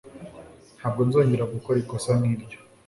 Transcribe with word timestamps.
Ntabwo 0.79 1.01
nzongera 1.07 1.51
gukora 1.53 1.77
ikosa 1.83 2.11
nk'iryo. 2.19 2.59